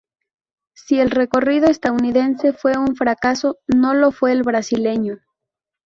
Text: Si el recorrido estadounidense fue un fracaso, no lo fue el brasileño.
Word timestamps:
Si 0.73 0.99
el 0.99 1.11
recorrido 1.11 1.67
estadounidense 1.67 2.53
fue 2.53 2.75
un 2.75 2.95
fracaso, 2.95 3.59
no 3.67 3.93
lo 3.93 4.11
fue 4.11 4.31
el 4.31 4.41
brasileño. 4.41 5.19